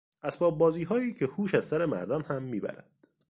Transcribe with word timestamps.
اسباب 0.23 0.57
بازیهایی 0.57 1.13
که 1.13 1.25
هوش 1.25 1.55
از 1.55 1.65
سر 1.65 1.85
مردان 1.85 2.21
هم 2.21 2.43
میبرد 2.43 2.91